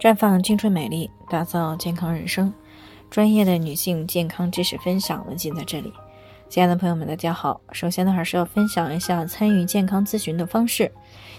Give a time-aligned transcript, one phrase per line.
[0.00, 2.50] 绽放青春美丽，打造健康人生。
[3.10, 5.92] 专业的女性健康知识分享呢，尽在这里。
[6.48, 7.60] 亲爱的朋友们，大家好。
[7.72, 10.90] 首先呢，还是要分享一下参与健康咨询的方式。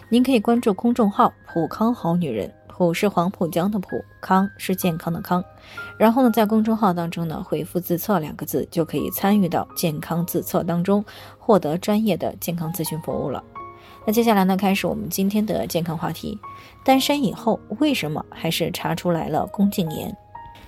[0.10, 5.44] 您可以关注公众号“普康好女人”，普是黄浦江的浦，康是健康的康。
[5.98, 11.04] 然后呢，在公众号当中呢，回复“自测”两个字，就可以参与到健康自测当中，
[11.40, 13.44] 获得专业的健康咨询服务了。
[14.06, 16.38] 那接下来呢，开始我们今天的健康话题。
[16.84, 20.16] 单身以后为什么还是查出来了宫颈炎？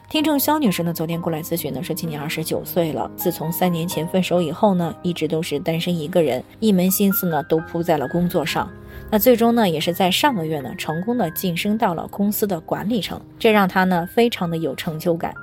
[0.09, 8.69] 听众肖女士呢，昨天过来咨询呢，说今年二十九岁了，自从三年前分手以后呢，一直都是单身一个人，一门心思呢都扑在了工作上。
[9.09, 15.33] 那最终呢，也是在上个月呢，成功的晋升到了公司的管理层，这让她呢非常的有成就感。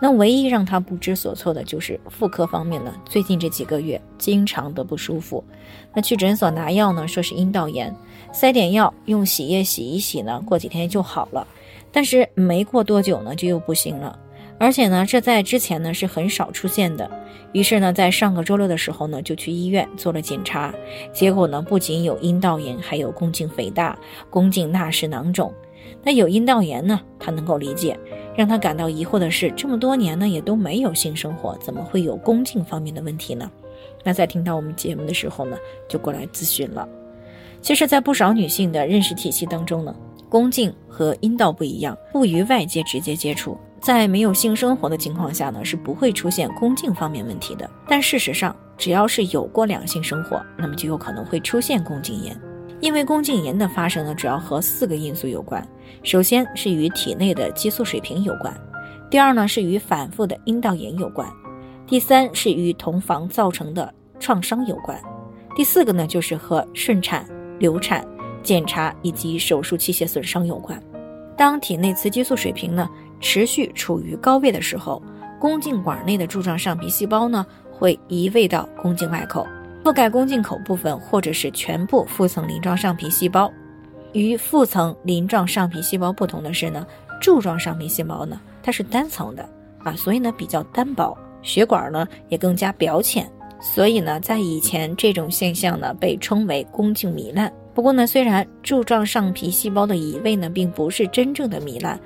[0.00, 5.42] 那唯一让他不知所措的就是妇科方面呢，最近这几个月经常的不舒服。
[5.94, 7.94] 那去诊所拿药呢，说是阴道炎。
[8.32, 11.46] 塞点药，用洗液洗一洗呢，过几天就好了。
[11.90, 14.18] 但是没过多久呢，就又不行了。
[14.58, 17.10] 而且呢，这在之前呢是很少出现的。
[17.52, 20.74] 于是呢，在上个周六的时候呢，就去医院做了检查，
[21.12, 25.52] 结果呢，不仅有阴道炎，还有宫颈肥大、宫颈纳氏囊肿。
[26.02, 27.98] 那有阴道炎呢，他能够理解。
[28.36, 33.50] 让他感到疑惑的是，这么多年呢，也都没有性生活，怎么会有宫颈方面的问题呢？
[34.04, 35.56] 那在听到我们节目的时候呢，
[35.88, 36.86] 就过来咨询了。
[37.62, 39.96] 其实，在不少女性的认识体系当中呢，
[40.28, 47.68] 宫颈和阴道不一样，不与外界直接接触，在没有性生活的情况下呢，是不会出现宫颈方面问题的。
[47.88, 52.38] 但事实上，只要是有过两性生活，那么就有可能会出现宫颈炎。
[52.80, 55.66] 因为宫颈炎的发生呢，主要和四个因素有关。
[56.02, 58.54] 首先是与体内的激素水平有关，
[59.10, 61.28] 第二呢是与反复的阴道炎有关，
[61.86, 65.00] 第三是与同房造成的创伤有关，
[65.54, 67.26] 第四个呢就是和顺产。
[67.58, 68.06] 流产、
[68.42, 70.78] 检查以及手术器械损伤有关。
[71.38, 72.86] 当体内雌激素水平呢
[73.18, 75.02] 持续处于高位的时候，
[75.40, 79.46] 宫颈管内的柱状上皮细胞呢会移位到宫颈外口，
[79.86, 83.48] 覆盖宫颈口部分或者是全部腹层鳞状上皮细胞。
[84.14, 86.84] 与腹层鳞状上皮细胞不同的是呢，
[87.20, 89.48] 柱状上皮细胞呢它是单层的
[89.84, 93.30] 啊，所以呢比较单薄，血管呢也更加表浅。
[93.60, 97.52] 所以呢，在以前这种现象呢被称为宫颈糜烂。
[97.72, 102.00] 不过呢，虽然柱状上皮细胞的移位呢并不是真正的糜烂，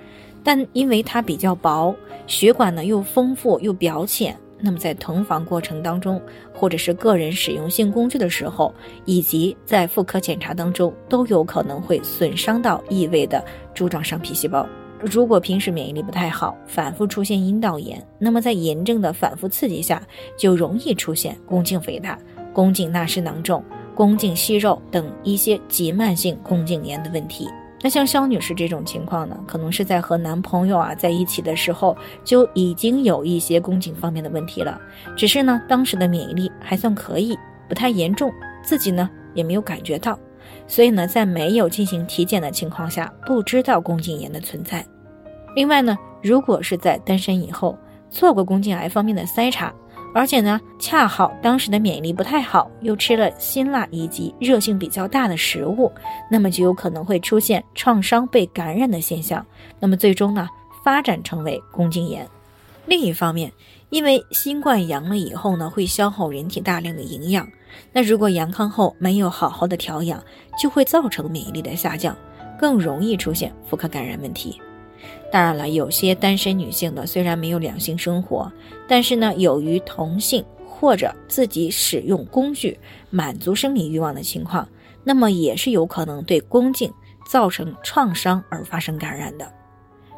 [0.45, 1.97] 但因为它比较薄，
[2.27, 6.21] 血管呢又丰富又表浅，那么在同房过程当中，
[6.55, 13.45] 或者是个人使用性工具的时候，以及在妇科检查当中，都有可能会损伤到异位的
[13.75, 14.67] 柱状上皮细胞。
[15.01, 20.03] 如果平时免疫力不太好，反复出现阴道炎，那么在炎症的反复刺激下，
[20.37, 22.19] 就容易出现宫颈肥大、
[22.53, 27.49] 宫颈纳氏囊肿、宫颈息肉等一些急慢性宫颈炎的问题。
[27.83, 34.81] 那像肖女士这种情况呢，可能是在和男朋友啊在一起的时候就已经有一些宫颈方面的问题了，
[35.17, 37.39] 只是呢当时的免疫力还算可以，
[37.69, 38.31] 不太严重，
[38.63, 40.19] 自己呢也没有感觉到。
[40.67, 44.85] 所以呢，在没有进行体检的情况下，不知道宫颈炎的存在。
[45.57, 47.77] 另外呢，如果是在单身以后
[48.11, 49.73] 做过宫颈癌方面的筛查，
[50.13, 55.91] 而且呢，恰好当时的免疫力不太好，又吃了辛辣以及热性比较大的食物，
[56.31, 59.45] 那么就有可能会出现创伤被感染的现象，
[59.79, 60.49] 那么最终呢，
[60.83, 62.27] 发展成为宫颈炎。
[62.87, 63.53] 另一方面，
[63.91, 67.49] 因为新冠阳了以后呢，会消耗人体大量的营养。
[67.93, 70.21] 那如果阳康后没有好好的调养，
[70.61, 72.17] 就会造成免疫力的下降，
[72.59, 74.61] 更容易出现妇科感染问题。
[75.31, 78.51] 当然了，有些单身女性呢，虽然没有两性生活，
[78.89, 82.79] 但是呢，由于同性或者自己使用工具
[83.11, 84.69] 满足生理欲望的情况，
[85.05, 86.93] 那么也是有可能对宫颈
[87.29, 89.47] 造成创伤而发生感染的。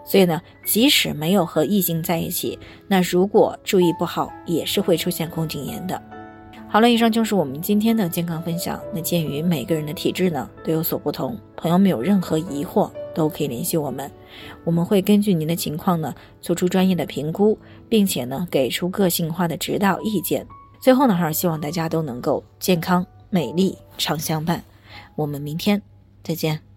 [0.04, 2.58] 所以呢，即使没有和异性在一起，
[2.88, 6.00] 那如果注意不好，也是会出现宫颈炎的。
[6.68, 8.80] 好了，以上就是我们今天的健康分享。
[8.94, 14.10] 那鉴于每个人的体质呢都有所不同，朋友们有任何疑惑都可以联系我们，
[14.64, 17.58] 我们会根据您的情况呢做出专业的评估，
[17.88, 20.46] 并且呢给出个性化的指导意见。
[20.80, 24.62] 最后呢，还是希望大家都能够健康美丽常相伴。
[25.14, 25.80] 我们明天
[26.22, 26.71] 再见。